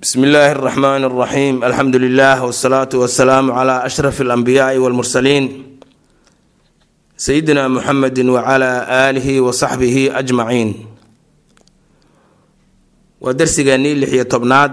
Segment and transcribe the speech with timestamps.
[0.00, 5.44] bismi illaahi araxmaani araxiim alxamdu lilah wasalaatu wasalaamu calaa ashraf alambiyaai walmursaliin
[7.24, 10.70] sayidina muxamedi wacalaa aalihi wa saxbihi ajmaciin
[13.24, 14.72] waa darsigeennii lix iyo tobnaad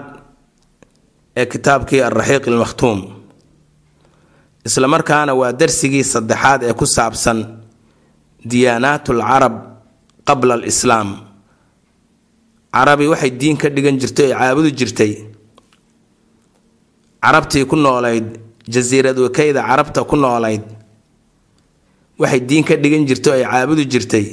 [1.40, 3.00] ee kitaabkii alraxiiq ilmakhtuum
[4.68, 7.40] isla markaana waa darsigii saddexaad ee ku saabsan
[8.52, 9.56] diyaanaat alcarab
[10.28, 11.10] qabla alislaam
[12.74, 15.12] carabi waxay diin ka dhigan jirtay oy caabudi jirtay.
[17.24, 18.28] Carabtii ku noolayd
[18.74, 20.64] jasiirad wakeyda carabta ku noolayd
[22.20, 24.26] waxay diin ka dhigan jirtay oy caabudi jirtay.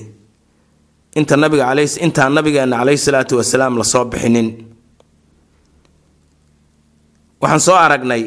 [1.19, 1.67] Inta nabiga
[2.07, 4.49] intaan nabigeena caleyhi salaatu wasalaam la soo bixinin.
[7.41, 8.23] Waxaan soo aragnay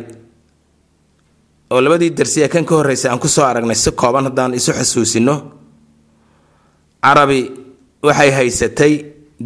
[1.72, 4.72] oo labadii darsi ee kan ka horreysay aan ku soo aragnay si kooban haddaan isu
[4.74, 5.36] xasuusino.
[7.04, 7.40] Carabi
[8.04, 8.94] waxay haysatay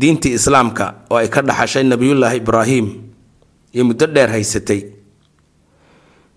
[0.02, 2.86] diintii islaamka oo ay ka dhaxashay nebiyullaahi ibraahim
[3.74, 4.82] iyo muddo dheer haysatay.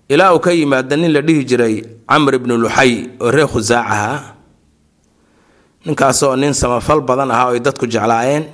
[0.08, 1.74] Ilaa uu ka yimaada nin la dhihi jiray
[2.08, 4.18] camr ibnu luxay oo reer khusaac ahaa
[5.86, 8.44] ninkaasoo nin samafal badan ahaa oo ay dadku jeclaayeen.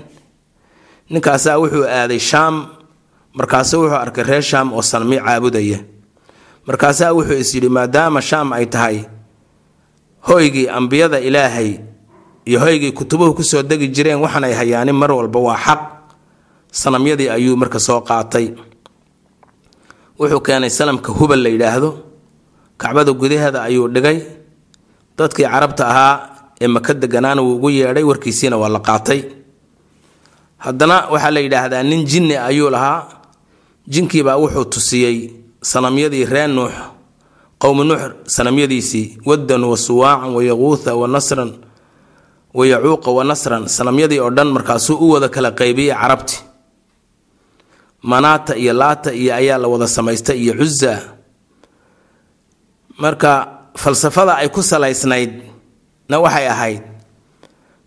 [1.10, 2.54] Ninkaasaa wuxuu aaday shaam
[3.38, 5.78] markaasu wuxuu arkay reer shaam oo sanmi caabudaya.
[6.66, 8.98] Markaasaa wuxuu is yidhi maadaama shaam ay tahay
[10.28, 11.70] hoygii ambiyada ilaahay
[12.46, 15.80] iyo hoygii kutubuhu ku soo degi jireen waxaanay hayaanin mar walba waa xaq.
[16.72, 18.46] Sanamyadii ayuu marka soo qaatay.
[20.18, 21.90] Wuxuu keenay sanamka hubal la yidhaahdo.
[22.78, 24.18] Kacbada gudaheeda ayuu dhigay.
[25.18, 29.20] Dadkii carabta ahaa ee maka deganaana wuu ugu yeedhay warkiisiina waa la qaatay.
[30.58, 33.06] Haddana waxaa la yidhaahdaa nin jinni ayuu lahaa.
[33.88, 35.30] Jinkiibaa wuxuu tusiyey
[35.62, 36.72] sanamyadii reer nuux.
[37.58, 41.52] Qowmi nuux sanamyadiisii waddan wa suwaacan wa yaquutha wa nasran
[42.54, 46.36] wa yacuuqa wa nasran sanamyadii oo dhan markaasuu u wada kala qaybiyey carabti.
[48.10, 50.92] Manaata iyo laata iyo ayaa la wada samaystay iyo cuza
[52.98, 53.32] marka
[53.76, 55.32] falsafada ay ku salaysnayd
[56.08, 56.82] na waxay ahayd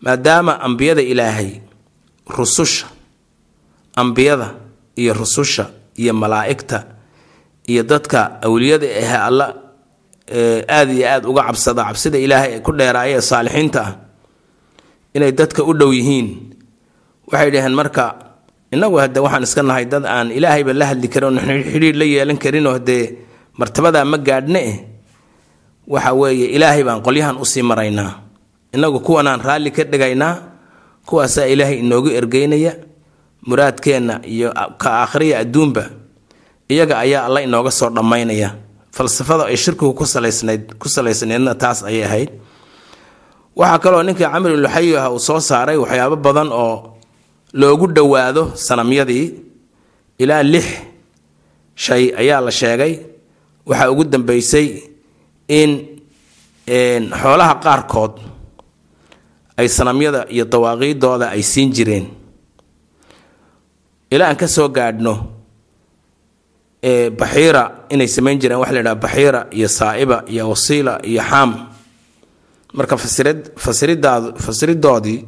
[0.03, 1.61] maadaama ambiyada ilaahay
[2.37, 2.87] rususha
[3.95, 4.47] ambiyada
[4.95, 6.79] iyo rususha iyo malaa'igta
[7.71, 9.45] iyo dadka awliyada ahe alla
[10.69, 13.91] aada iyo aada uga cabsada cabsida ilaahay ku dheeraaya ee saalixiinta ah
[15.17, 16.27] inay dadka u dhow yihiin.
[17.31, 18.05] Waxay dhaheen marka
[18.73, 22.37] innagu hadde waxaan iska nahay dad aan ilaahayba la hadli karin oo xidhiir la yeelan
[22.43, 23.03] karinoo dee
[23.59, 24.77] martabadaa ma gaadhne eh.
[25.87, 28.11] Waxa weeye ilaahay baan qolyahan u sii maraynaa.
[28.75, 30.33] Innagu kuwanaan raalli ka dhigaynaa
[31.07, 32.73] kuwaasaa ilaahay inoogu ergeynaya
[33.47, 34.51] muraadkeenna iyo
[34.81, 35.83] ka aakhriya adduunba
[36.69, 38.49] iyaga ayaa alla inooga soo dhammaynaya.
[38.91, 42.29] Falsafada ay shirkigu ku salaysnayd ku salaysnaydna taas ayay ahayd
[43.59, 46.75] waxaa kaloo ninkii camr luxayi ah uu soo saaray waxyaabo badan oo
[47.59, 49.25] loogu dhowaado sanamyadii.
[50.23, 50.65] Ilaa lix
[51.75, 52.93] shay ayaa la sheegay.
[53.65, 54.67] Waxaa ugu dambeysay
[55.59, 55.71] in
[57.21, 58.13] xoolaha qaarkood
[59.57, 62.05] ay sanamyada iyo dawaaqiidooda ay siin jireen.
[64.13, 65.13] Ilaa aan ka soo gaadhno
[67.19, 71.51] baxiira inay samayn jireen waxa la yidhaha baxiira iyo saa'iba iyo wasiila iyo xaam
[72.73, 75.25] marka fasiridoodii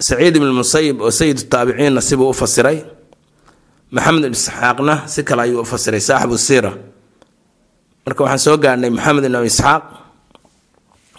[0.00, 2.78] saciid ibn musayib oo sayid taabiciinna sibuu u fasiray.
[3.94, 6.72] Maxamed ibn isxaaqna si kale ayuu u fasiray saaxibu siira.
[8.06, 9.82] Marka waxaan soo gaadhnay maxamed ibn isxaaq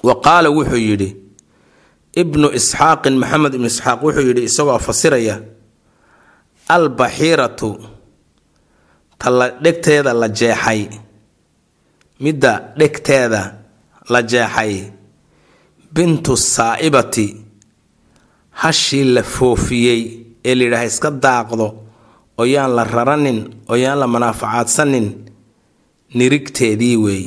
[0.07, 1.09] wa qaala wuxuu yidhi
[2.21, 5.35] ibnu isxaaqin maxamed ibnu isxaaq wuxuu yidhi isagoo fasiraya
[6.75, 7.69] albaxiiratu
[9.19, 10.81] ta la dhegteeda la jeexay.
[12.23, 13.41] Midda dhegteeda
[14.09, 14.73] la jeexay
[15.93, 17.27] bintu saa'ibati.
[18.61, 20.01] Hashii la foofiyey
[20.45, 21.67] ee layidhaaha iska daaqdo
[22.39, 23.39] oo yaan la raranin
[23.69, 25.07] oo yaan la manaafacaadsanin
[26.17, 27.25] nirigteedii weey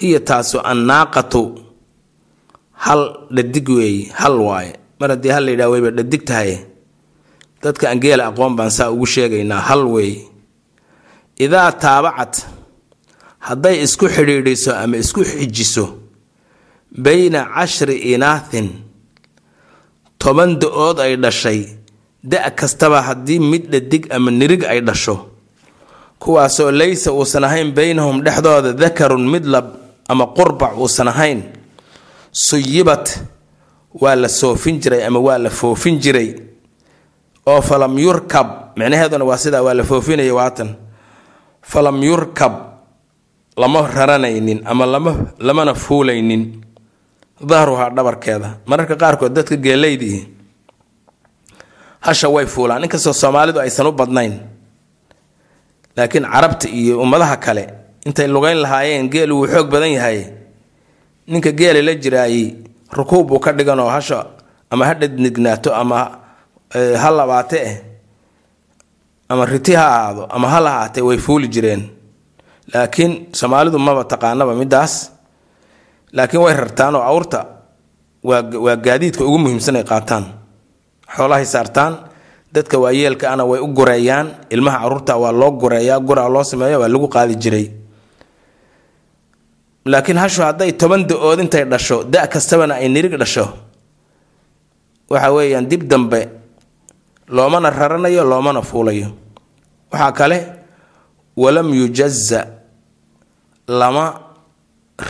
[0.00, 1.42] hiya taasu annaaqatu.
[2.84, 3.02] Hal
[3.36, 4.72] dhadig weey hal waaye.
[5.00, 6.52] Mar haddii hal layidhaha wayba dhadig tahay
[7.62, 10.14] dadka aan geela aqoon baan saa ugu sheegaynaa hal weey
[11.44, 12.34] idaa taabacat
[13.48, 15.84] hadday isku xidhiidhiso ama isku xijiso
[17.04, 18.68] bayna cashri inaathin
[20.18, 21.60] toban da'ood ay dhashay
[22.22, 25.16] da- kastaba haddii mid dhadig ama nirig ay dhasho
[26.22, 29.66] kuwaasoo laysa uusan ahayn beynahum dhexdooda dakarun mid lab
[30.08, 31.42] ama qurbac uusan ahayn
[32.32, 33.20] suyibat
[34.00, 36.34] waa la soofin jiray ama waa la foofin jiray
[37.46, 38.48] oo falam yurkab
[38.78, 40.74] micnaheeduna waa sidaa waa la foofinaya waatan
[41.62, 42.52] falam yurkab
[43.56, 46.60] lama raranaynin ama lama lamana fuulaynin
[47.50, 48.50] dahruhaa dhabarkeeda.
[48.66, 50.28] Mararka qaarkood dadka geelaydii
[52.00, 54.34] hasha way fuulaan inkastoo soomaalidu aysan u badnayn
[55.96, 57.64] laakiin carabta iyo ummadaha kale
[58.06, 60.18] intay lugayn lahaayeen geelu wuu xoog badan yahay
[61.26, 62.54] ninka geela la jiraayey
[62.92, 64.26] rukuub buu ka dhiganoo hasha
[64.70, 65.98] ama ha dhadnignaato ama
[67.02, 67.76] ha labaate eh
[69.28, 71.82] ama riti ha ahaado ama ha lahaatee way fuuli jireen
[72.74, 75.10] laakiin soomaalidu maba taqaanaba midaas.
[76.12, 77.40] Laakiin way rartaan oo awrta
[78.22, 80.24] waa gaadiidka ugu muhiimsan ay qaataan.
[81.16, 81.92] Xoolahay saartaan
[82.54, 86.88] dadka waayeelka ana way u gureeyaan ilmaha carruurta waa loo gureeyaa guraa loo sameeya waa
[86.88, 87.66] lagu qaadi jiray.
[89.84, 93.44] Laakiin hashu hadday toban da'ood intay dhasho da kastabana ay nirig dhasho.
[95.10, 96.28] Waxa weeyaan dib dambe
[97.28, 99.08] loomana raranayo loomana fuulayo.
[99.92, 100.38] Waxaa kale
[101.36, 102.46] walam yujaza
[103.68, 104.20] lama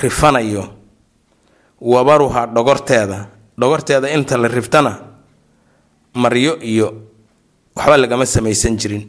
[0.02, 0.68] rifanayo.
[1.80, 3.26] Wabaruha dhogorteeda.
[3.58, 4.98] Dhogorteeda inta la riftana
[6.14, 6.94] maryo iyo
[7.76, 9.08] waxba lagama samaysan jirin.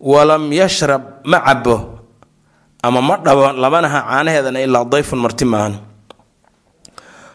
[0.00, 1.98] Walam yashrab ma cabo
[2.82, 5.74] ama ma dhabo labanaha caanaheedana ilaa dayfun marti maahan.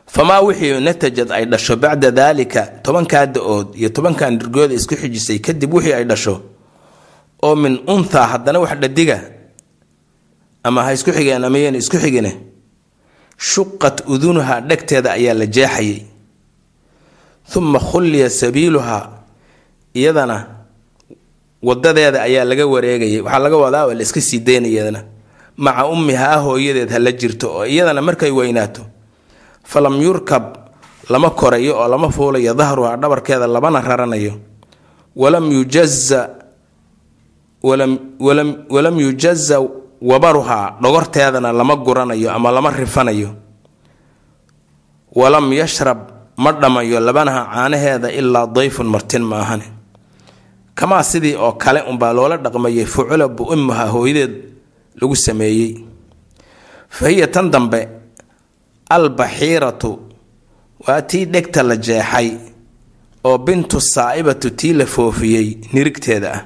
[0.08, 5.74] Famaa wixii natajad ay dhasho bacda daalika tobankaa da'ood iyo tobankan dirgooda isku xijisay kadib
[5.74, 6.42] wixii ay dhasho
[7.46, 9.18] oo min unthaa haddana wax dhadiga
[10.68, 12.32] ama ha isku xigeen ama yeen isku xigine
[13.52, 16.00] shuqat udunuha dhegteeda ayaa la jeexayay.
[17.56, 19.04] Uma khulliya sabiiluhaa
[20.00, 20.38] iyadana
[21.68, 23.20] wadadeeda ayaa laga wareegayay.
[23.22, 25.02] Waxaa laga wadaa waa la iska sii daynayadana
[25.58, 28.82] maca ummihaa hooyadeed ha la jirto oo iyadana markay weynaato
[29.64, 30.46] falam yurkab
[31.10, 34.34] lama korayo oo lama fuulayo dahruha dhabarkeeda lamana raranayo.
[35.16, 36.30] Walam yujaza
[37.64, 39.58] walam yujaza
[40.02, 43.36] wabaruhaa dhogorteedana lama guranayo ama lama rifanayo.
[45.16, 46.00] Walam yashrab
[46.38, 49.64] ma dhamayo labanaha caanaheeda ilaa dayfun martin ma ahane
[50.76, 54.34] kamaa sidii oo kale unbaa loola dhaqmayay fucula bu-ummuha hooyadeed
[55.02, 55.86] lagu sameeyey.
[56.90, 57.88] Fa hiya tan dambe
[58.90, 60.00] albaxiiratu
[60.88, 62.30] waa tii dhegta la jeexay
[63.24, 66.42] oo bintu saa'ibatu tii la foofiyey nirigteeda ah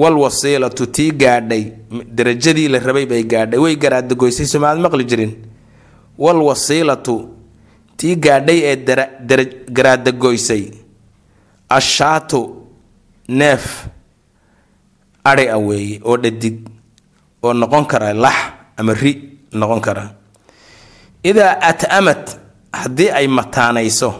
[0.00, 1.64] walwasiilatu tii gaadhay
[2.16, 3.58] darajadii la rabay bay gaadhay.
[3.60, 5.32] Way garaadagoysay somaad maqli jirin?
[6.18, 7.14] Walwasiilatu
[7.98, 8.76] tii gaadhay ee
[9.76, 10.64] garaadagoysay
[11.68, 12.40] ashaatu
[13.28, 13.64] neef
[15.24, 16.56] adhi a weeye oo dhadig
[17.42, 18.36] oo noqon kara lax
[18.76, 19.12] ama ri
[19.52, 20.04] noqon kara.
[21.22, 22.24] Idaa at-amat
[22.72, 24.10] haddii ay mataanayso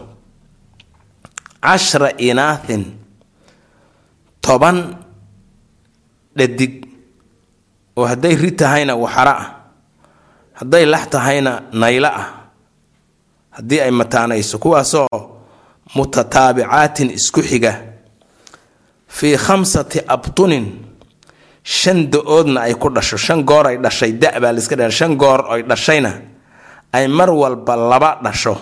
[1.63, 2.85] cashra inaathin
[4.41, 4.79] toban
[6.39, 6.75] dhadig
[7.97, 9.47] oo hadday ri tahayna waxara ah
[10.61, 12.27] hadday lax tahayna naylo ah
[13.57, 15.09] haddii ay mataanayso kuwaasoo
[15.95, 17.73] mutataabicaatin isku xiga.
[19.09, 20.67] Fii khamsati abtunin
[21.65, 25.41] shan da'oodna ay ku dhasho shan goor ay dhashay da baa laiska dha shan goor
[25.53, 26.13] ay dhashayna
[26.93, 28.55] ay mar walba laba dhasho.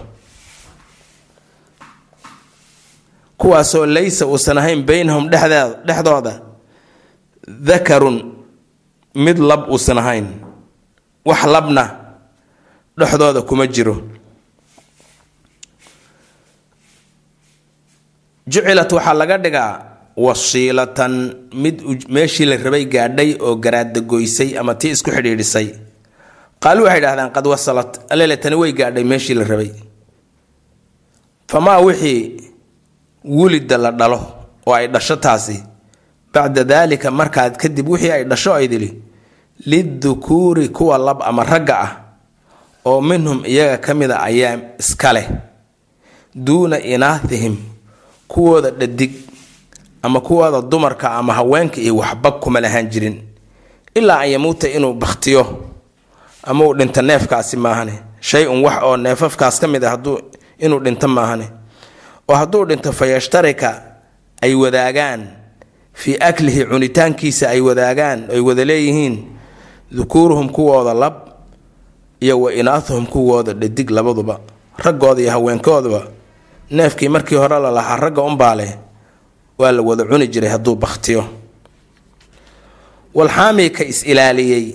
[3.38, 6.32] Kuwaasoo laysa uusan ahayn beynahum dhexdooda
[7.46, 8.32] dakarun
[9.14, 10.26] mid lab uusan ahayn
[11.24, 11.84] wax labna
[12.98, 14.02] dhexdooda kuma jiro.
[18.46, 19.72] Jucilat waxaa laga dhigaa
[20.16, 21.12] wasiilatan
[21.54, 21.76] mid
[22.08, 25.68] meeshii la rabay gaadhay oo garaadagoysay ama tii isku xidhiidhisay.
[26.62, 29.70] Qaalu waxay idhahdaan qad wasalat alele tani way gaadhay meeshii la rabay.
[31.50, 32.20] Famaa wixii
[33.24, 34.20] wulida la dhalo
[34.66, 35.62] oo ay dhasho taasi
[36.36, 38.90] bacda daalika markaad kadib wixii ay dhasho aydili
[39.66, 41.90] lidukuuri kuwa lab ama ragga ah
[42.84, 45.26] oo minhum iyaga ka mid a ayaa iska leh
[46.34, 47.56] duuna inaahihim
[48.28, 49.12] kuwooda dhadig
[50.02, 53.22] ama kuwooda dumarka ama haweenka iyo waxba kuma lahaan jirin
[53.94, 55.42] ilaa an yamuuta inuu bakhtiyo
[56.42, 57.94] ama uu dhinto neefkaasi maahane.
[58.20, 60.20] Shay-un wax oo neefafkaas ka mid a haduu
[60.58, 61.48] inuu dhinto maahane
[62.28, 63.82] oo hadduu dhinto fa yashtarika
[64.42, 65.26] ay wadaagaan
[65.96, 69.14] fii aklihi cunitaankiisa ay wadaagaan ay wada leeyihiin
[69.96, 71.14] dukuuruhum kuwooda lab
[72.20, 74.40] iyo wa inaathuhum kuwooda dhadig labaduba
[74.78, 76.02] raggooda iyo haweenkoodaba.
[76.70, 78.76] Neefkii markii hore la lahaa ragga unbaa leh
[79.58, 81.24] waa la wada cuni jiray hadduu bakhtiyo.
[83.14, 84.74] Walxaamii ka is-ilaaliyey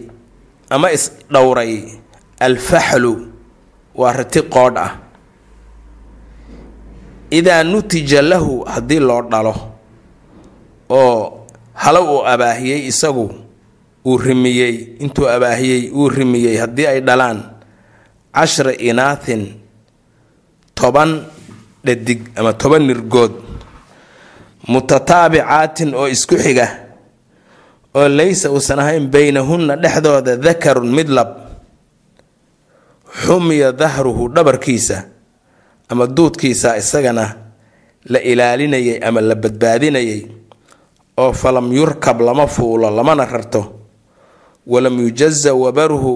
[0.70, 1.84] ama is-dhowray
[2.40, 3.28] alfaxlu
[3.96, 4.92] waa rati qoodh ah.
[7.30, 9.56] Idaa nutija lahu haddii loo dhalo
[11.00, 11.48] oo
[11.84, 13.26] halo uu abaahiyey isagu
[14.10, 17.40] uu rimiyey intuu abaahiyey uu rimiyey haddii ay dhalaan
[18.36, 19.44] cashra inaathin
[20.80, 21.12] toban
[21.86, 23.34] dhadig ama toban nirgood
[24.72, 26.68] mutataabicaatin oo isku xiga
[27.98, 31.30] oo laysa uusan ahayn beynahunna dhexdooda dakarun mid lab
[33.26, 34.98] xumiya dahruhu dhabarkiisa
[35.92, 37.26] ama duudkiisa isagana
[38.12, 40.22] la ilaalinayay ama la badbaadinayay
[41.22, 43.62] oo falam yurkab lama fuulo lamana rarto.
[44.68, 46.14] Walam yujaza wabaruhu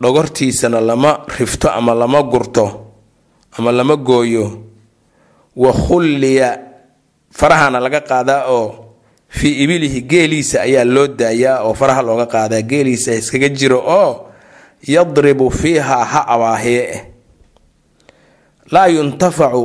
[0.00, 2.66] dhogortiisana lama rifto ama lama gurto
[3.58, 4.46] ama lama gooyo.
[5.56, 6.48] Wa khulliya
[7.30, 8.68] farahana laga qaadaa oo
[9.28, 12.62] fii ibilihi geeliisa ayaa loo daayaa oo faraha looga qaadaa.
[12.62, 14.10] Geeliisa iskaga jiro oo
[14.86, 17.04] yadribu fiihaa ha abaahiye
[18.70, 19.64] laa yuntafacu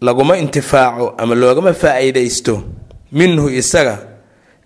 [0.00, 2.62] laguma intifaaco ama loogama faa-iidaysto
[3.18, 3.96] minhu isaga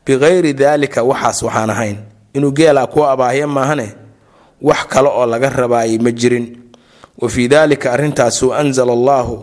[0.04, 1.98] bikayri daalika waxaas waxaan ahayn.
[2.34, 3.88] Inuu geelaa kuwa abaahiye maahane
[4.62, 6.46] wax kale oo laga rabaayay ma jirin.
[7.20, 9.36] Wa fii daalika arrintaasuu anzala allaahu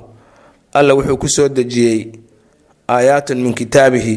[0.74, 2.12] alla wuxuu ku soo dejiyey
[2.89, 4.15] aayaatun min kitaabihi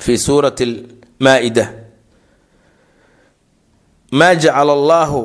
[0.00, 1.66] fii suurati lmaa-ida
[4.12, 5.20] maa jacala allaahu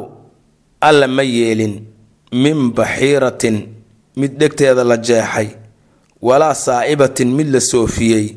[0.82, 1.76] alla ma yeelin
[2.34, 3.58] min baxiiratin
[4.18, 5.48] mid dhegteeda la jeexay
[6.22, 8.36] walaa saa'ibatin mid la soofiyey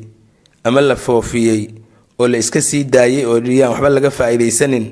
[0.63, 1.67] ama la foofiyey
[2.19, 4.85] oo la iska sii daayay oo dhiyaan waxba laga faa-iidaysanin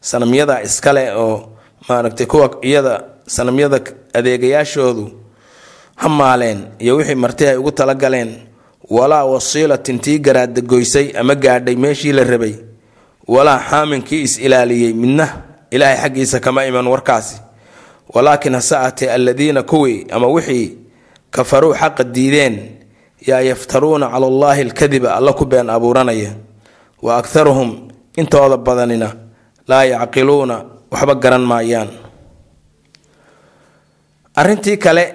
[0.00, 1.48] sanamyada iskale oo
[1.88, 3.80] maaragtay kuwa iyada sanamyada
[4.14, 5.10] adeegayaashoodu
[5.96, 8.34] ha maaleen iyo wixii marti ay ugu talagaleen
[8.90, 12.54] walaa wasiilatin tii garaadagoysay ama gaadhay meeshii la rabay.
[13.28, 17.40] Walaa xaaminkii is-ilaaliyey midna ilaahay xaggiisa kama iman warkaasi.
[18.14, 20.76] Walaakin hase aatee alladiina kuwii ama wixii
[21.34, 22.56] kafaruu xaqa diideen
[23.28, 26.32] yaa yaftaruuna cala allaahi alkadiba alla ku been abuuranaya.
[27.02, 27.88] Wa akharuhum
[28.20, 29.08] intooda badanina
[29.68, 30.56] laa yacqiluuna
[30.92, 31.88] waxba garan maayaan.
[34.36, 35.14] Arrintii kale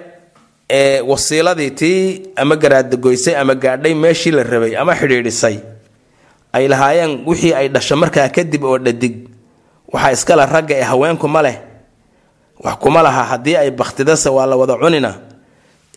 [0.70, 5.56] ee wasiiladii tii ama garaadagoysay ama gaadhay meeshii la rabay ama xidhiidhisay
[6.52, 9.16] ay lahaayeen wixii ay dhasho markaa kadib oo dhadig
[9.92, 11.56] waxaa iskale ragga ee haweenku ma leh.
[12.64, 15.10] Wax kuma laha haddii ay bakhtidase waa la wada cunina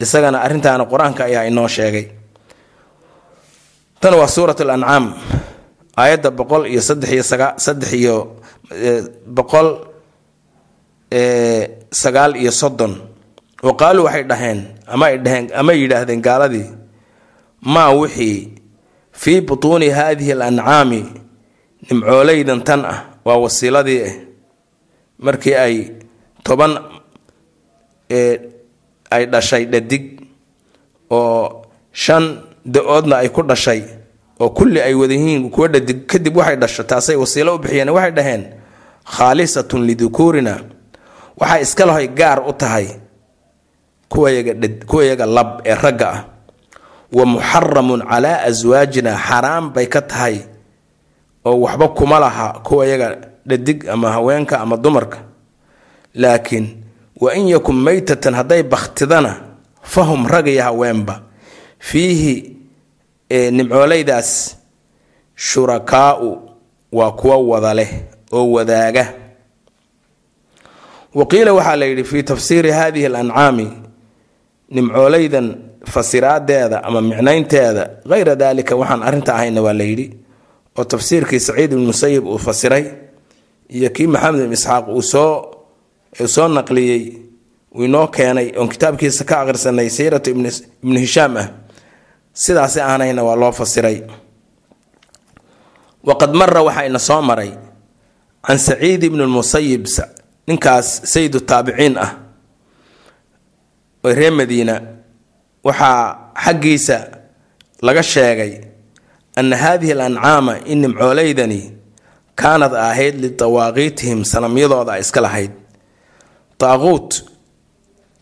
[0.01, 2.05] isagana arrintaana qur'aanka ayaa inoo sheegay.
[4.01, 5.05] Tan waa suurat alancaam
[6.01, 8.15] aayadda boqol iyo saddex iyo sagaa saddex iyo
[9.37, 9.67] boqol
[11.91, 12.93] sagaal iyo soddon.
[13.61, 16.67] Wa qaaluu waxay dhaheen ama ay dhaheen ama yidhaahdeen gaaladii
[17.61, 18.57] maa wixii
[19.21, 21.01] fii butuuni haadihi alancaami
[21.89, 24.13] nimcooleydan tan ah waa wasiiladii ah
[25.25, 25.75] markii ay
[26.43, 26.73] toban
[29.11, 30.05] ay dhashay dhadig
[31.11, 33.83] oo shan da'oodna ay ku dhashay
[34.39, 38.43] oo kulli ay wadayihiin kuwa dhadig kadib waxay dhasho taasay wasiilo u bixiyeen waxay dhaheen
[39.05, 40.61] khaalisatun lidukuurina.
[41.39, 42.87] Waxay iska lahoy gaar u tahay
[44.09, 44.53] kuwayaga
[45.09, 46.21] yaga lab ee ragga ah.
[47.11, 50.45] Wa muxaramun calaa aswaajina xaraam bay ka tahay
[51.45, 55.17] oo waxba kuma laha kuwa yaga dhadig ama haweenka ama dumarka.
[56.15, 56.80] Laakiin
[57.21, 59.33] wa in yakun maytatan hadday bakhtidana
[59.83, 61.21] fahum rag haweenba.
[61.79, 62.57] Fiihi
[63.29, 64.57] nimcooleydaas
[65.35, 66.49] shurakaau
[66.91, 67.89] waa kuwa wada leh
[68.31, 69.13] oo wadaaga.
[71.13, 73.67] Wa qiila waxaa la yidhi fii tafsiiri hadihi alancaami
[74.69, 80.07] nimcooleydan fasiraadeeda ama micnaynteeda hayra daalika waxaan arrinta ahayna waa la yidhi
[80.77, 82.85] oo tafsiirkii saciid ibn musayib uu fasiray
[83.69, 85.51] iyo kii maxamed ibn isxaaq uu soo
[86.35, 87.03] soo naqliyey
[87.85, 90.29] inoo keenay oon kitaabkiisa ka aqrisanay siiratu
[90.83, 91.47] ibnu hishaam ah.
[92.33, 93.97] Sidaasi aanayna waa loo fasiray.
[96.07, 97.51] Waqad mara waxayna soo maray
[98.45, 99.85] can saciid ibni lmusayib
[100.47, 102.11] ninkaas sayidu taabiciin ah
[104.03, 104.75] reer madiina.
[105.63, 106.97] Waxaa xaggiisa
[107.81, 108.53] laga sheegay
[109.35, 111.61] ana haadihi alancaama in nimcooleydani
[112.35, 115.51] kaanad ahayd litawaaqiitihim sanamyadooda iska lahayd
[116.61, 117.09] taaquut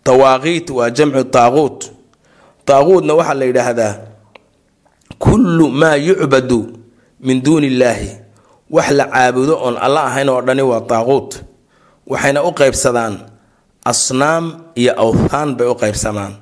[0.06, 1.80] tawaaqiit waa jamcu taaquut
[2.68, 3.94] taaquutna waxaa la yidhaahdaa
[5.24, 6.60] kullu maa yucbadu
[7.26, 8.10] min duuni illaahi
[8.76, 11.30] wax la caabudo oon alla ahayn oo dhani waa taaquut
[12.12, 13.14] waxayna u qeybsadaan
[13.92, 14.46] asnaam
[14.82, 16.34] iyo awthaan bay u qeybsamaan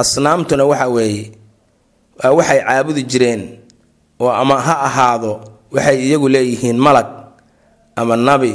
[0.00, 1.24] asnaamtuna waxa weeye
[2.22, 3.42] waa waxay caabudi jireen
[4.20, 5.32] oo ama ha ahaado
[5.74, 7.08] waxay iyagu leeyihiin malag
[8.00, 8.52] ama nabi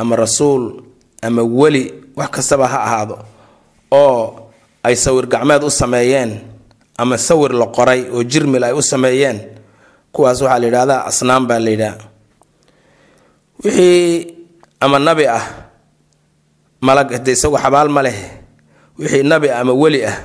[0.00, 0.64] ama rasuul
[1.22, 1.84] ama weli
[2.16, 3.16] wax kastaba ha ahaado
[3.90, 4.50] oo
[4.86, 6.40] ay sawir gacmeed u sameeyeen
[6.98, 9.38] ama sawir la qoray oo jirmil ay u sameeyeen
[10.12, 11.98] kuwaas waxaa la yidhahdaa asnaam baa la yidhaha
[13.64, 14.34] wixii
[14.80, 15.42] ama nabi ah
[16.80, 18.16] malag hade isagu xabaal ma leh
[18.98, 20.16] wixii nabi ama weli ah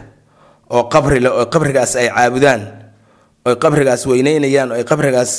[0.70, 2.62] oo qabri leh oo qabrigaas ay caabudaan
[3.46, 5.32] oy qabrigaas weyneynayaan oo ay qabrigaas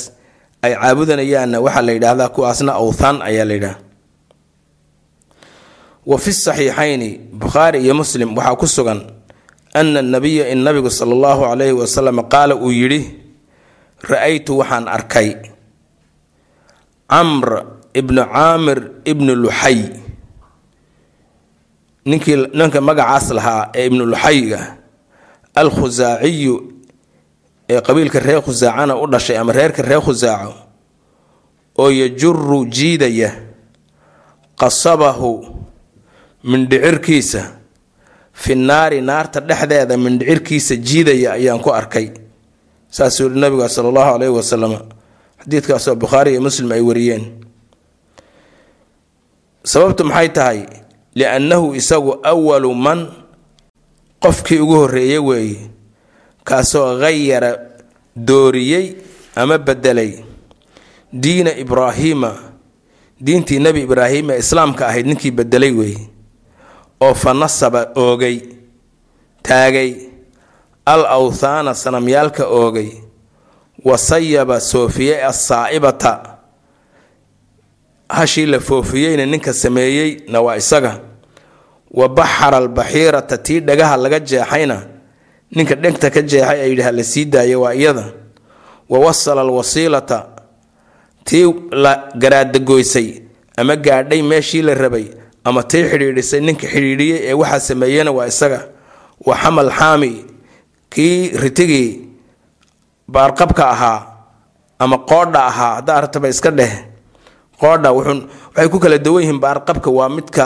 [0.65, 3.77] ay caabudanayaanna waxaa la yidhaahdaa kuwaasna awthaan ayaa la yidhaha
[6.05, 9.01] wa fi saxiixayni bukhaari iyo muslim waxaa ku sugan
[9.73, 13.01] ana nabiya in nabigu sala allahu calayhi wasalam qaala uu yidhi
[14.09, 15.29] ra'aytu waxaan arkay
[17.09, 17.49] camr
[17.99, 19.79] ibnu caamir ibnu luxay.
[22.05, 24.77] Ninkii ninka magacaas lahaa ee ibnu luxayga
[25.55, 26.55] al khusaaciyu
[27.69, 30.53] ee qabiilka reer khusaacana u dhashay ama reerka reer khusaaco
[31.81, 33.31] oo yajuru jiidaya
[34.59, 35.31] qasabahu
[36.51, 37.41] mindhicirkiisa
[38.41, 42.07] fi naari naarta dhexdeeda mindhicirkiisa jiidaya ayaan ku arkay.
[42.95, 44.71] Saasuu yihi nabiga sala allahu caleyhi wasalam
[45.41, 47.23] xadiidkaasoo bukhaari iyo muslim ay wariyeen.
[49.65, 50.59] Sababtu maxay tahay?
[51.15, 52.99] Liannahu isagu awalu man
[54.21, 55.59] qofkii ugu horreeye weeye
[56.43, 57.51] kaasoo khayara
[58.15, 58.85] dooriyey
[59.35, 60.11] ama bedelay
[61.13, 62.31] diina ibraahiima
[63.21, 66.03] diintii nebi ibraahim ee islaamka ahayd ninkii bedelay weeye
[67.01, 68.37] oo fa nasaba oogay
[69.43, 69.91] taagay
[70.85, 72.89] al awthaana sanamyaalka oogay
[73.85, 76.37] wa sayaba soofiyey assaa'ibata
[78.09, 80.99] hashii la foofiyeyna ninka sameeyeyna waa isaga
[81.91, 84.77] wa baxara albaxiirata tii dhagaha laga jeexayna
[85.51, 88.05] ninka dhegta ka jeexay ay yidhaha la sii daaya waa iyada
[88.89, 90.25] wa wasala alwasiilata
[91.23, 93.21] tii la garaadagoysay
[93.57, 95.05] ama gaadhay meeshii la rabay
[95.47, 98.59] ama tii xidhiidhisay ninka xidhiidhiyey ee waxaa sameeyena waa isaga.
[99.27, 100.11] Wa xamal xaami
[100.93, 101.89] kii ritigii
[103.13, 103.99] baarqabka ahaa
[104.83, 106.73] ama qoodha ahaa haddaa rataba iska dheh.
[107.61, 110.45] Qoodha waxay ku kala duwan yihiin baarqabka waa midka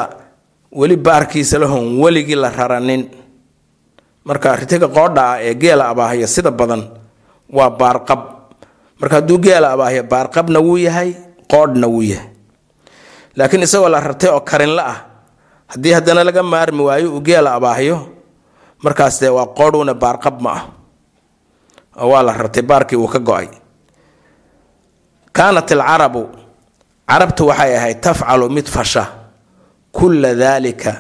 [0.79, 3.03] weli baarkiisa lahon weligii la raranin.
[4.27, 6.83] Marka ritiga qoodha ah ee geela abaahaya sida badan
[7.57, 8.21] waa baarqab.
[8.99, 11.09] Marka hadduu geela abaahaya baarqabna wuu yahay
[11.51, 12.27] qoodhna wuu yahay
[13.37, 14.97] laakiin isagoo la rartay oo karinla ah
[15.71, 17.97] haddii haddana laga maarmi waayo uu geela abaahyo
[18.83, 20.63] markaas dee waa qoodhuna baarqab ma ah.
[22.01, 23.47] Oo waa la rartay baarkii uu ka go'ay.
[25.35, 26.23] Kaanat alcarabu
[27.09, 29.03] carabtu waxay ahayd tafcalu mid fasha
[29.91, 30.93] kulla daalika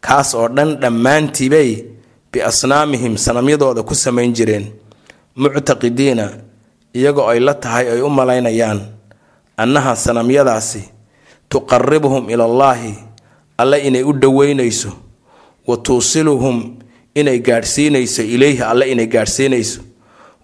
[0.00, 1.70] kaas oo dhan dhammaantiibay
[2.32, 4.66] biasnaamihim sanamyadooda ku samayn jireen.
[5.36, 6.26] Muctaqidiina
[6.94, 8.80] iyagoo ay la tahay ay u malaynayaan
[9.56, 10.82] annaha sanamyadaasi
[11.54, 12.92] tuqaribuhum ilallaahi
[13.62, 14.90] alle inay u dhoweynayso
[15.68, 16.56] wa tuusiluhum
[17.14, 19.80] inay gaadhsiinayso ilayhi alle inay gaadhsiinayso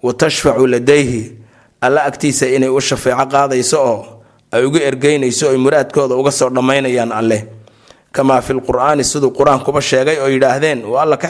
[0.03, 1.23] wa tashfacu ladayhi
[1.81, 3.99] alle agtiisa inay u shafeeco qaadayso oo
[4.55, 7.43] ay uga ergeynayso oy muraadkooda uga soo dhammaynayaan alleh
[8.13, 11.29] kamaa fi lqur-aani siduu qur'aankuba sheegay oo yidhaahdeen uu alla ka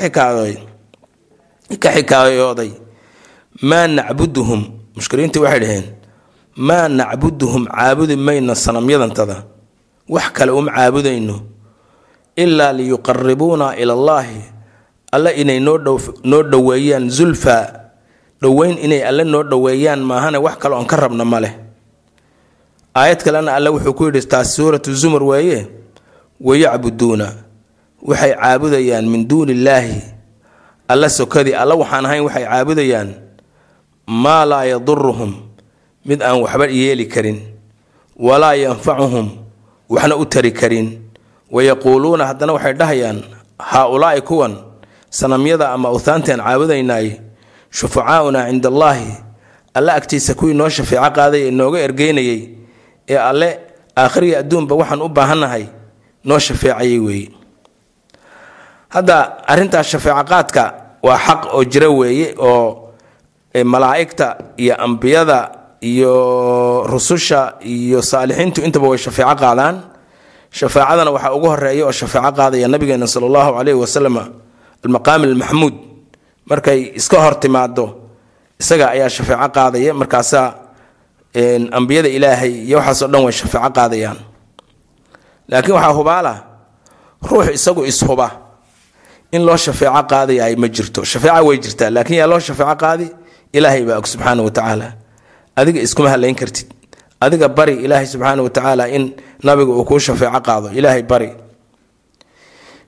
[1.97, 2.71] xikaayooday
[3.71, 4.61] maa nacbuduhum
[4.97, 5.87] mushkiliintii waxay dhaheen
[6.69, 9.37] maa nacbuduhum caabudi mayno sanamyadantada
[10.11, 11.37] wax kale uma caabudayno
[12.37, 14.40] ilaa liyuqaribuuna ila allaahi.
[15.12, 15.79] Alle inay noo
[16.42, 17.57] dhoweeyaan zulfa.
[18.42, 21.55] Dhoweyn inay alle noo dhoweeyaan maahane wax kale oon ka rabna ma leh.
[22.94, 25.66] Aayad kalena alle wuxuu ku yidhi taas suuratu zumar weeye
[26.40, 27.27] wayacbuduuna
[28.03, 30.03] waxay caabudayaan min duuni illaahi
[30.88, 33.11] alla sokadii alla waxaan ahayn waxay caabudayaan
[34.11, 35.35] maa laa yaduruhum
[36.05, 37.38] mid aan waxba yeeli karin.
[38.18, 39.29] Walaa yanfacuhum
[39.90, 40.88] waxna u tari karin.
[41.55, 43.18] Wayaquuluuna haddana waxay dhahayaan
[43.59, 44.55] haa-ulaa'i kuwan
[45.11, 47.07] sanamyada ama awthaantaan caabudaynaay
[47.70, 49.11] shufacaauna cinda allaahi
[49.74, 52.40] alle agtiisa kuwii noo shafeeco qaaday ee nooga ergeynayay
[53.12, 53.48] ee alle
[53.98, 55.64] aakhiriya adduunba waxaan u baahannahay
[56.24, 57.29] noo shafeecayay weeye
[58.94, 59.16] hadda
[59.53, 60.62] arrintaas shafeeco qaadka
[61.03, 62.94] waa xaq oo jira weeye oo
[63.64, 64.26] malaa'igta
[64.57, 65.38] iyo ambiyada
[65.81, 69.77] iyo rususha iyo saalixiintu intaba way shafeeco qaadaan.
[70.59, 74.16] Shafaacadana waxaa ugu horreeya oo shafeeco qaadaya nabigeena sala allahu caleyhi wasalam
[74.85, 75.75] almaqaami almaxmuud
[76.51, 77.85] markay iska hor timaado
[78.61, 79.93] isaga ayaa shafeeco qaadaya.
[80.01, 80.47] Markaasaa
[81.79, 84.19] ambiyada ilaahay iyo waxaasoo dhan way shafeeco qaadayaan.
[85.51, 86.35] Laakiin waxaa hubaala
[87.29, 88.29] ruux isagu ishuba.
[89.33, 91.01] In loo shafeeco qaadayahay ma jirto.
[91.05, 93.07] Shafeeca way jirtaa laakiin yaa loo shafeeco qaadi
[93.57, 94.88] ilaahay baa og subxaana wa tacaala
[95.57, 96.67] adiga iskuma halayn kartid.
[97.21, 100.71] Adiga bari ilaahay subxaana wa tacaala in nabiga uu kuu shafeeco qaado.
[100.73, 101.31] Ilaahay bari.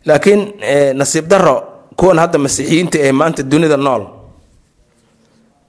[0.06, 0.54] Laakiin
[0.94, 4.06] nasiib daro kuwan hadda masiixiyiinta ee maanta dunida nool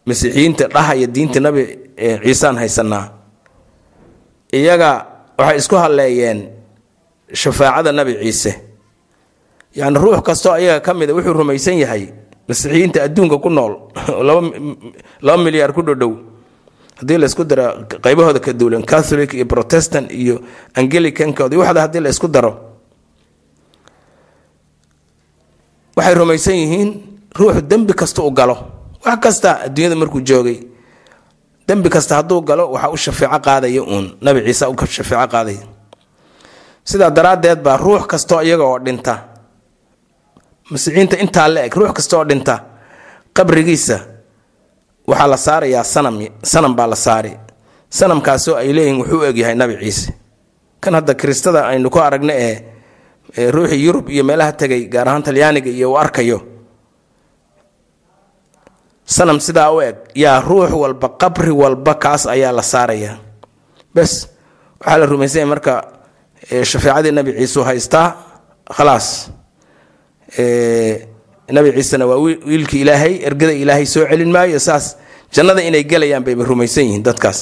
[0.06, 1.64] masiixiyiinta dhahaya diinta nabi
[2.24, 3.06] ciisaan haysanaa
[4.54, 4.90] iyaga
[5.38, 6.50] waxay isku halleeyeen
[7.34, 8.54] shafaacada nabi ciise.
[9.76, 12.08] Yani ruux kastoo ayaga ka mida wuxuu rumaysan yahay
[12.48, 13.74] masiixiyiinta adduunka ku nool
[15.26, 16.33] laba milyaar ku dhodhow
[17.04, 20.40] haddii laysku daro qaybahooda ka duulan catholic iyo protestant iyo
[20.74, 22.52] angelicankooda waxda haddii la daro
[25.96, 26.90] waxay rumaysan yihiin
[27.36, 28.58] ruuxu dembi kasta u galo.
[29.06, 30.60] Wax kasta adduunyada markuu joogay
[31.68, 34.18] dembi kasta hadduu galo waxa u shafeeco qaadaya uun.
[34.22, 35.64] Nabi ciise u shafeeco qaadaya.
[36.84, 39.14] Sidaa daraaddeed baa ruux kastoo iyaga oo dhinta
[40.72, 42.60] masiixiinta intaa la eg ruux kasta oo dhinta
[43.34, 44.13] qabrigiisa
[45.10, 46.16] waxaa la saarayaa sanam
[46.52, 47.34] sanam baa la saari.
[47.98, 50.14] Sanamkaasoo ay leeyihiin wuxuu egyahay nabi ciise.
[50.82, 52.56] Kan hadda kiristada aynu ku aragna ee
[53.56, 56.40] ruuxii yurub iyo meelaha tegay gaar ahaan talyaaniga iyo uu arkayo.
[59.06, 63.16] Sanam sidaa u eg yaa ruux walba qabri walba kaas ayaa la saarayaa
[63.96, 64.12] bes
[64.80, 65.74] waxaa la rumaysanya marka
[66.72, 68.08] shafeecadii nabi ciise haystaa
[68.76, 69.08] khalaas
[71.56, 72.18] nabi ciisena waa
[72.50, 74.86] wiilkii ilaahay ergada ilaahay soo celin maayo saas
[75.36, 77.40] jannada inay gelayaan bayba rumaysan yihiin dadkaas.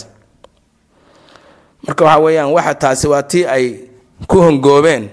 [1.87, 3.65] Marka waxaa weeyaan waxa taasi waa tii ay
[4.29, 5.03] ku hongoobeen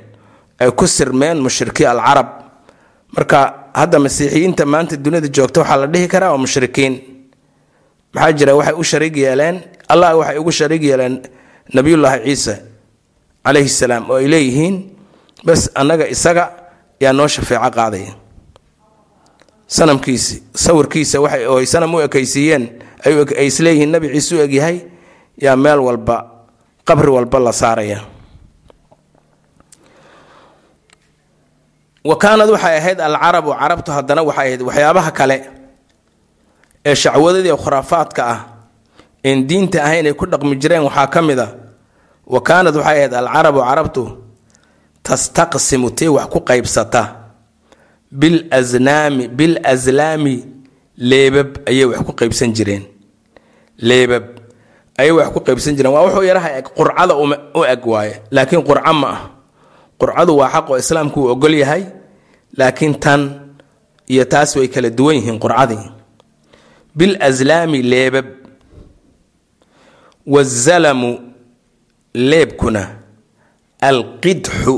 [0.61, 2.29] ay ku sirmeen mushrikii alcarab.
[3.17, 3.39] Marka
[3.75, 6.95] hadda masiixiyiinta maanta duniyada joogta waxaa la dhihi karaa waa mushrikiin.
[8.15, 9.57] Maxaa jira waxay u shariig yeeleen
[9.93, 11.15] allah waxay ugu shariig yeeleen
[11.75, 12.55] nabiyullaahi ciise
[13.45, 14.77] calayhi salaam oo ay leeyihiin
[15.47, 16.45] bas annaga isaga
[17.01, 18.13] yaa noo shafeeco qaadaya
[19.77, 21.17] sanamkiisi sawirkiisa
[21.55, 22.65] oy sanam u ekaysiiyeen
[23.41, 24.77] ay isleeyihiin nabi ciise u egyahay
[25.45, 26.17] yaa meel walba
[26.89, 28.01] qabri walba la saaraya.
[32.05, 35.37] Wa kaanad waxay ahayd alcarabu carabtu haddana waxay ahayd waxyaabaha kale
[36.89, 38.39] ee shacwadadii khuraafaadka ah
[39.25, 41.49] een diinta ahayn ay ku dhaqmi jireen waxaa ka mid a
[42.27, 44.03] wa kaanad waxay ahayd alcarabu carabtu
[45.03, 47.03] tastaqsimu tii wax ku qaybsata
[48.13, 50.45] bilasnaami bil aslaami
[50.97, 52.85] leebab ayay wax ku qaybsan jireen.
[53.79, 54.25] Leebab
[54.99, 55.93] ayay wax ku qaybsan jireen.
[55.93, 57.15] Waa wuxuu yaraha eg qurcada
[57.55, 58.23] u eg waaye.
[58.31, 59.21] Laakiin qurco ma ah.
[59.99, 61.85] Qurcadu waa xaq oo islaamku uu ogol yahay.
[62.57, 63.53] Laakiin tan
[64.09, 65.91] iyo taas way kala duwan yihiin qurcadii.
[66.95, 68.27] Bil aslaami leebab.
[70.27, 71.19] Wazalamu
[72.15, 72.83] leebkuna
[73.81, 74.75] alqidxu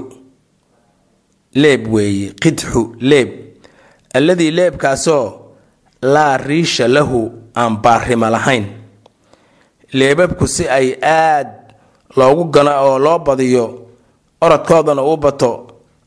[1.54, 3.28] leeb weeye qidxu leeb.
[4.14, 5.24] Alladii leebkaasoo
[6.02, 8.64] laa riisha lahu aan baarimo lahayn.
[9.92, 11.48] Leebabku si ay aad
[12.16, 13.64] loogu gano oo loo badiyo
[14.40, 15.50] orodkoodana uu bato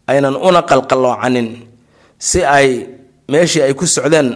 [0.07, 1.49] aynan una qalqalloocanin.
[2.19, 2.87] Si ay
[3.31, 4.29] meeshii ay ku socdeen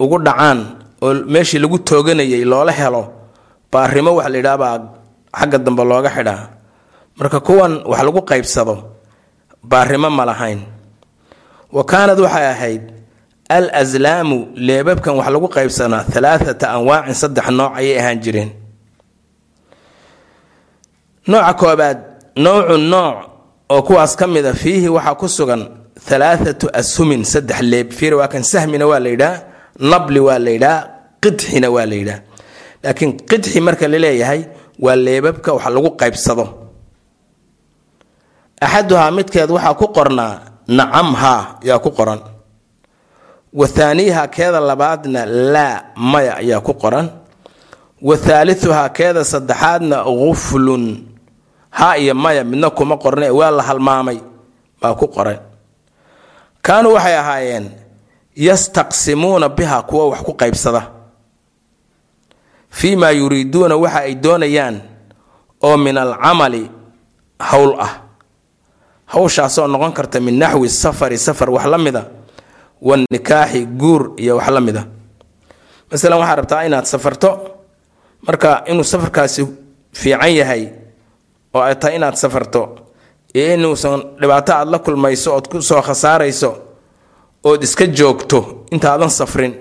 [0.00, 0.58] ugu dhacaan
[1.04, 3.02] oo meeshii lagu tooganayay loola helo
[3.72, 4.76] baarimo wax la yidhaha baa
[5.38, 6.42] xagga dambe looga xidhaa.
[7.18, 8.74] Marka kuwan wax lagu qaybsado
[9.70, 10.60] baarimo ma lahayn.
[11.72, 12.82] Wa kaanad waxay ahayd
[13.48, 18.50] al aslaamu leebabkan wax lagu qaybsanaa alaaata anwaacin saddex nooc ayay ahaan jireen.
[21.28, 21.98] Nooca koobaad
[22.44, 23.16] nowcu nooc
[23.70, 25.62] oo kuwaas ka mid a fiihi waxaa ku sugan
[26.10, 27.90] alaaatu ashumin saddex leeb.
[27.92, 29.42] Fiir waa sahmina waa la yidhaha
[29.80, 30.78] nabli waa la yidhaha
[31.22, 32.20] qidxina waa la yidhaha
[32.84, 34.40] laakiin qidxi marka la leeyahay
[34.84, 36.44] waa leebabka wax lagu qaybsado
[38.60, 40.34] axaduhaa midkeed waxaa ku qornaa
[40.68, 42.20] nacamhaa yaa ku qoran
[43.52, 47.06] wa thaaniiha keeda labaadna laa maya ayaa ku qoran
[48.02, 50.84] wa thaalithuhaa keeda saddexaadna quflun
[51.70, 54.18] ha iyo maya midna kuma qorne waa la halmaamay
[54.80, 55.38] baa ku qoran
[56.62, 57.66] kaanuu waxay ahaayeen
[58.36, 60.82] yastaqsimuuna biha kuwa wax ku qaybsada
[62.70, 64.76] fii maa yuriiduuna waxa ay doonayaan
[65.62, 66.70] oo min alcamali
[67.50, 67.92] howl ah
[69.12, 72.02] hawshaasoo noqon karta min naxwi safari safar wax la mida
[72.82, 74.82] wanikaaxi guur iyo wax la mida.
[75.90, 77.30] Masalan waxaad rabtaa inaad safarto
[78.26, 79.42] marka inuu safarkaasi
[80.00, 80.62] fiican yahay
[81.54, 82.62] oo ay tahay inaad safarto
[83.34, 86.50] iyo inuusan dhibaato aad la kulmayso ood ku soo khasaarayso
[87.44, 89.54] ood iska joogto intaadan safrin.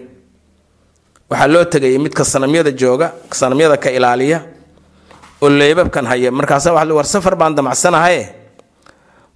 [1.29, 4.39] Waxaa loo tegayay midka sanamyada jooga sanamyada ka ilaaliya
[5.41, 8.23] oo leebabkan haya markaasa waa war safar baan damacsanahaye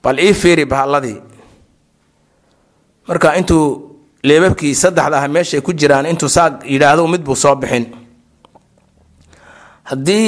[0.04, 1.18] bal ii fiiri bahalladii.
[3.08, 3.64] Marka intuu
[4.24, 7.86] leebabkii saddexda ah meeshay ku jiraan intuu saa yidhaahdo mid buu soo bixin.
[9.90, 10.26] Haddii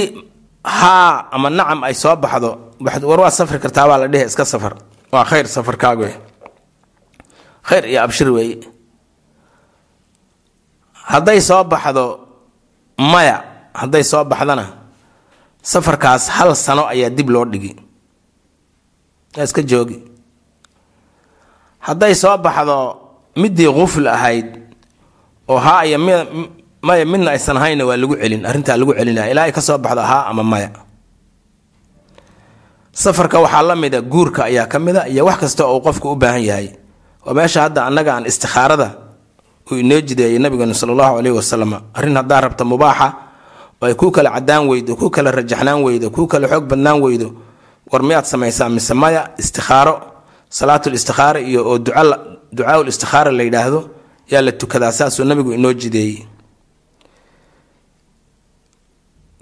[0.63, 2.51] haa ama nacam ay soo baxdo
[3.09, 4.73] war waad safri kartaa baa la dhehe iska safar.
[5.11, 6.07] Waa khayr safarkaagu
[7.67, 8.57] khayr iyo abshir weeye
[11.11, 12.05] hadday soo baxdo
[12.97, 13.37] maya
[13.73, 14.65] hadday soo baxdana
[15.61, 17.75] safarkaas hal sano ayaa dib loo dhigi
[19.37, 19.99] iska joogi.
[21.79, 22.77] Hadday soo baxdo
[23.35, 24.47] midii qufl ahayd
[25.47, 25.97] oo haa iyo
[26.81, 30.01] maya midna aysan ahaynna waa lagu celin arrintaa lagu celinaya ilaa ay ka soo baxdo
[30.01, 30.69] haa ama maya.
[32.91, 36.43] Safarka waxaa la mida guurka ayaa ka mida iyo wax kasta oo qofku u baahan
[36.43, 36.67] yahay.
[37.25, 38.87] Oo meesha hadda annaga aan istikhaarada
[39.71, 43.07] uu inoo jideeyay nabigeenu sala allahu caleyhi wasalam arrin haddaa rabta mubaaxa
[43.81, 47.27] oo ay kuu kala cadaan weydo kuu kala rajaxnaan weydo kuu kala xoog badnaan weydo
[47.91, 49.95] war miyaad samaysaa mise maya istikhaaro
[50.49, 51.77] salaatul istikhaara iyo oo
[52.55, 53.89] ducaaul istikhaara la yidhaahdo
[54.31, 56.17] yaa la tukadaa saasuu nabigu inoo jideeyey.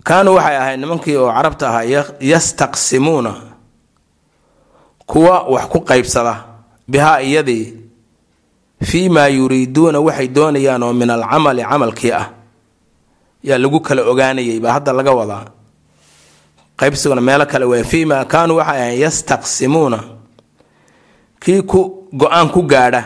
[0.03, 1.83] Kaanuu waxay ahayd nimankii oo carabta ahaa
[2.31, 3.33] yastaqsimuuna
[5.05, 6.33] kuwa wax ku qaybsada
[6.91, 7.65] bihaa iyadii
[8.83, 12.25] fii maa yuriiduuna waxay doonayaan oo min alcamali camalkii ah.
[13.43, 15.45] Yaa lagu kala ogaanayay baa hadda laga wadaa
[16.79, 19.99] qaybsiguna meelo kale waa fii maa kaanuu waxay ahayd yastaqsimuuna.
[21.39, 23.03] Kii ku go'aan ku gaadha.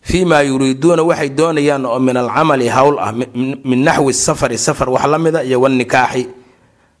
[0.00, 5.04] Fii maa yuriiduuna waxay doonayaan oo min alcamali howl ah min naxwi safari safar wax
[5.06, 6.28] la mida iyo wanikaaxi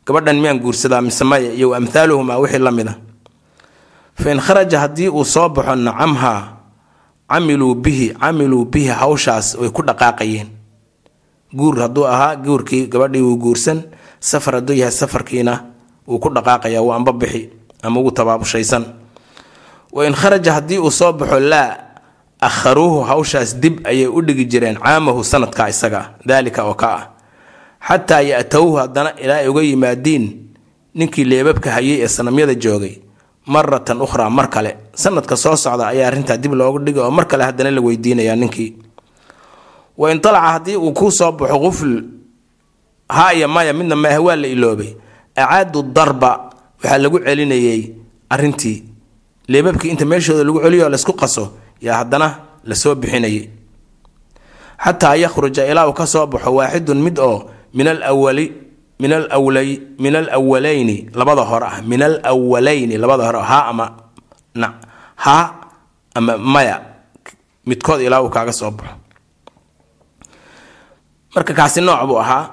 [0.06, 2.94] gabadhan miyaan guursadaa mise maya iyo amhaaluhumaa wixii la mida.
[4.14, 6.56] Fain kharaja haddii uu soo baxo nacamhaa
[7.28, 10.48] camiluu bihi camiluu bihi hawshaas way ku dhaqaaqayeen.
[11.56, 13.82] Guur hadduu ahaa guurkii gabadhii wuu guursan
[14.20, 15.64] safar hadduu yahay safarkiina
[16.06, 17.50] wuu ku dhaqaaqaya wuu amba bixi
[17.82, 18.84] ama ugu tabaabushaysan
[19.92, 21.76] wain kharaja haddii uu soo baxo laa
[22.40, 27.04] akharuuhu hawshaas dib ayay u dhigi jireen caamahu sanadka isaga daalika oo ka ah.
[27.86, 30.24] Xataa ya-towhu haddana ilaa ay uga yimaadiin
[30.94, 32.98] ninkii leebabka hayay ee sanamyada joogay
[33.46, 34.76] maratan ukhraa mar kale.
[34.94, 38.74] Sanadka soo socda ayaa arrintaa dib loogu dhigay oo mar kale haddana la weydiinayaa ninkii.
[39.96, 42.02] Wain talaca haddii uu kuu soo baxo qufl
[43.08, 44.96] ha iyo midna maahe waa la iloobay
[45.36, 46.30] acaadu darba
[46.82, 47.80] waxaa lagu celinayay
[48.30, 48.78] arrintii
[49.48, 51.44] leebabkii inta meeshooda lagu celiyo laysku qaso
[51.80, 52.28] yaa haddana
[52.64, 53.48] la soo bixinayay.
[54.84, 58.46] Xataa yakhruja ilaa uu ka soo baxo waaxidun mid oo min alwali
[59.00, 63.86] min alwlay min alwalayni labada hore ah min alwalayni labada hore ha ama
[64.54, 64.68] na
[65.16, 65.36] ha
[66.14, 66.76] ama maya
[67.66, 68.94] midkood ilaa uu kaaga soo baxo.
[71.34, 72.44] Marka kaasi nooc buu ahaa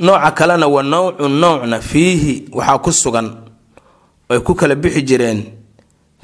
[0.00, 3.28] nooca kalena wa nawcu nowcna fiihi waxaa ku sugan
[4.30, 5.40] ay ku kala bixi jireen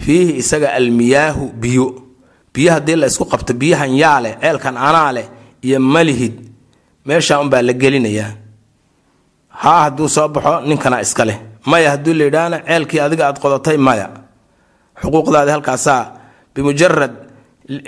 [0.05, 1.87] fiihi isaga almiyaahu biyo.
[2.55, 5.27] Biyo haddii la isku qabto biyahan yaa leh ceelkan anaa leh
[5.63, 6.35] iyo malihid
[7.07, 8.33] meesha unbaa la gelinayaa.
[9.49, 11.25] Haa hadduu soo baxo ninkana iska
[11.67, 14.09] maya hadduu la yidhaahna ceelkii adiga aad qodatay maya.
[15.03, 16.03] Xuquuqdaadi halkaasaa
[16.55, 17.13] bimujarad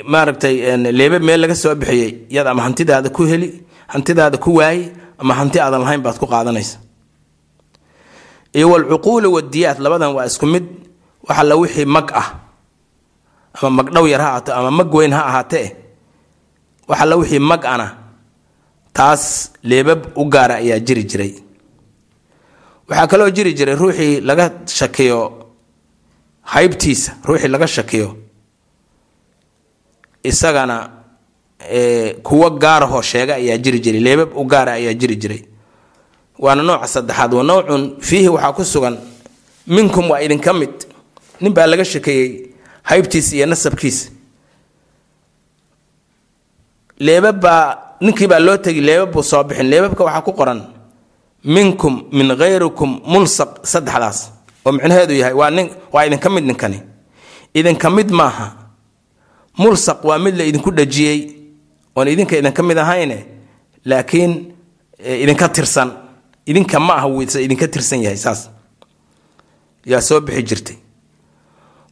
[0.04, 3.48] maaragtay leebe meel laga soo bixiyey yaad ama hantidaada ku heli
[3.86, 6.78] hantidaada ku waayi ama hanti aadan lahayn baad ku qaadanaysa.
[8.54, 10.64] Iyo walcuquuli wadiyaat labadan waa isku mid
[11.28, 12.28] waxa la wixii mag ah.
[13.58, 15.66] Ama magdhow yar ha ahaato ama mag weyn ha ahaatee
[16.88, 17.88] waxa la wixii mag ana.
[18.92, 21.32] Taas leebab u gaara ayaa jiri jiray.
[22.88, 25.18] Waxaa kaloo jiri jiray ruuxii laga shakiyo
[26.42, 28.16] haybtiisa ruuxii laga shakiyo
[30.24, 30.97] isagana
[32.22, 35.42] kuwo gaarahoo sheega ayaa jiri jiray leebab u gaara ayaa jiri jiray.
[36.38, 38.96] Waana nooca saddexaad wa nawcun fiihi waxaa ku sugan
[39.66, 40.70] minkum waa idinka mid.
[41.40, 42.46] Nin baa laga shakeeyey
[42.82, 44.10] haybtiisa iyo nasabkiisa.
[46.98, 50.62] Leebab baa ninkii baa loo tegi leebab buu soo bixin leebabka waxaa ku qoran
[51.44, 54.30] minkum min hayrikum mulsaq saddexdaas.
[54.66, 56.82] Oo micnaheedu yahay waa nin waa idinka mid ninkani.
[57.54, 58.52] Idinka mid maaha
[59.58, 61.37] mulsaq waa mid la idinku dhajiyey
[61.98, 63.18] oon idinka idinka mid ahayne
[63.84, 64.32] laakiin
[65.24, 65.90] idinka tirsan.
[66.46, 68.40] Idinka ma wse idinka tirsan yahay saas.
[69.90, 70.76] Yaa soo bixi jirtay.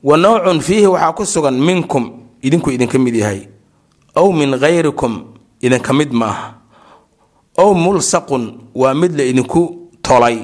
[0.03, 2.05] Wa nawcun fiihi waxaa ku sugan minkum
[2.42, 3.49] idinku idinka mid yahay.
[4.16, 6.55] Ow min hayrikum idinka mid maaha
[7.59, 9.62] ow mulsaqun waa mid la idinku
[10.03, 10.38] tolay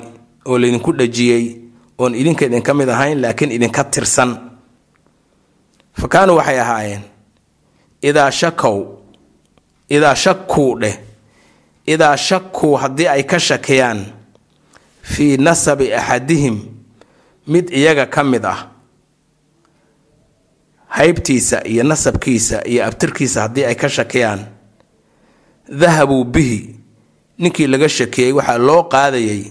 [0.46, 1.44] oo laydinku dhajiyey
[1.98, 4.30] oon idinka idinka mid ahayn laakiin idinka tirsan.
[5.92, 7.02] Fa kaanuu waxay ahaayeen
[8.02, 8.76] idaa shakow
[9.96, 10.96] idaa shakuu dheh
[11.86, 14.00] idaa shakuu haddii ay ka shakiyaan
[15.02, 16.56] fii nasabi axadihim
[17.46, 18.68] mid iyaga ka mid ah.
[20.92, 24.40] Haybtiisa iyo nasabkiisa iyo abtirkiisa haddii ay ka shakiyaan
[25.80, 26.76] dahabuu bihi
[27.38, 29.42] ninkii laga shakiyey waxaa loo qaadayay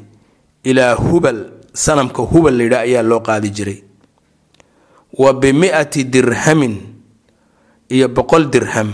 [0.63, 1.39] ilaa hubal
[1.73, 3.79] sanamka hubal layidha ayaa loo qaadi jiray.
[5.17, 6.77] Wa bimi'ati dirhamin
[7.89, 8.91] iyo boqol dirham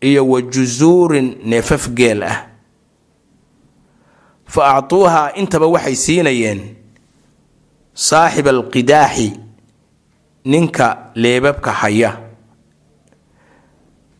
[0.00, 2.46] iyo wa jusuurin neefaf geel ah.
[4.48, 6.60] Fa actuuhaa intaba waxay siinayeen
[7.94, 9.32] saaxiba alqidaaxi
[10.44, 12.10] ninka leebabka haya.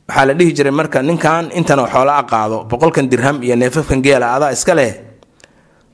[0.09, 4.35] Waxaa la dhihi jiray marka ninkan intan xoolo a qaado boqolkan dirham iyo neefafkan geela
[4.37, 4.93] adaa iska leh?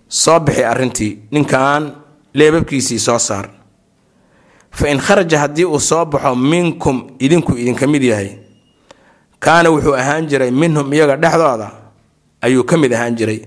[0.09, 1.95] Soo bixi arrintii ninkan
[2.35, 3.51] leebabkiisii soo saar.
[4.71, 8.39] Fa in kharaja haddii uu soo baxo minkum idinku idinka mid yahay
[9.45, 11.69] kaana wuxuu ahaan jiray minhum iyaga dhexdooda.
[12.45, 13.41] Ayuu ka mid ahaan jiray.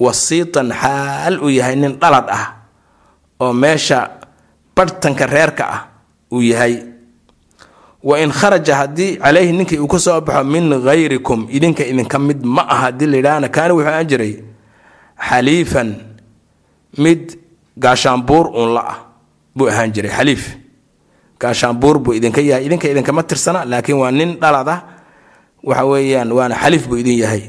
[0.00, 2.46] Wasiitan xaal uu yahay nin dhalad ah
[3.40, 3.98] oo meesha
[4.76, 5.80] barhtanka reerka ah
[6.32, 6.74] uu yahay.
[8.02, 12.40] Wa in kharaja haddii caleyhi ninkii uu ka soo baxo min hayrikum idinka idinka mid
[12.44, 14.32] ma aha haddii layidhaahna kaana wuxuu ahaan jiray
[15.28, 15.88] xaliifan
[16.98, 17.38] mid
[17.78, 18.98] gaashaanbuur uun la ah
[19.56, 20.56] buu ahaan jiray xaliif.
[21.40, 24.80] Gaashaanbuur buu idinka yahay idinka idinkama tirsana laakiin waa nin dhalad ah
[25.68, 27.42] waxa weeyaan waana xaliif buu idin yahay.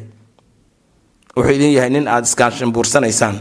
[1.35, 3.37] Wuxuu idin yahay nin aada isgaashaanbuursanaysaan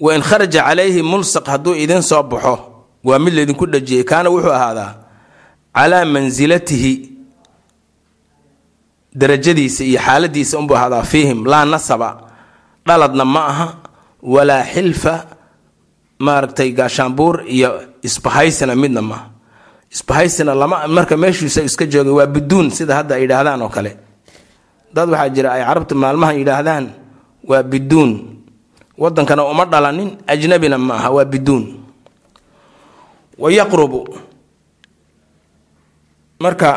[0.00, 2.54] wa in kharaja calayhi mulsaq hadduu idin soo baxo
[3.04, 4.04] waa mid laydinku dhajiyey.
[4.04, 4.90] Kaana wuxuu ahaadaa
[5.76, 6.92] calaa mansilatihi
[9.14, 11.44] darajadiisa iyo xaaladiisa unbuu ahaadaa fiihim.
[11.46, 12.08] Laa nasaba
[12.86, 13.66] dhaladna ma aha
[14.22, 15.14] walaa xilfa
[16.18, 17.70] maaragtay gaashaanbuur iyo
[18.02, 19.26] isbahaysina midna maaha
[19.94, 23.92] isbahaysina lama marka meeshiisa iska joogay waa biduun sida hadda yidhaahdaan oo kale.
[24.94, 26.84] Dad waxaa jira ay carabta maalmahan yidhaahdaan
[27.48, 28.10] waa biduun.
[28.98, 31.64] Wadankana uma dhalanin ajnabina ma aha waa biduun.
[33.38, 34.00] Wa yaqrubu.
[36.40, 36.70] Marka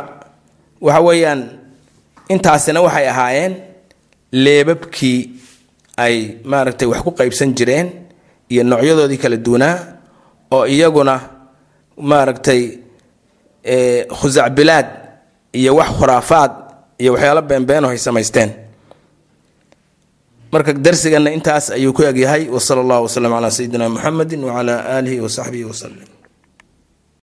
[0.82, 1.41] waxa weeyaan
[2.30, 3.54] intaasina waxay ahaayeen
[4.32, 5.19] leebabkii
[5.97, 7.88] ay maaragtay wax ku qaybsan jireen
[8.51, 9.75] iyo noocyadoodii kala duwanaa
[10.51, 11.15] oo iyaguna
[11.97, 12.62] maaragtay
[14.19, 14.88] khusacbilaad
[15.60, 16.51] iyo wax khuraafaad
[17.01, 18.51] iyo waxyaalo beenbeeno ay samaysteen.
[20.51, 25.65] Marka darsigana intaas ayuu ku egyahay wasala allahu wasalam calaa sayidina muxamedi wacala aalihi wasaxbihi
[25.71, 26.08] wasalim